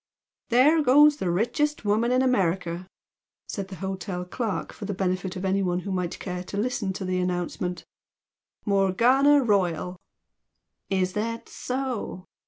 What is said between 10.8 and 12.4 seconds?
"Is that so?"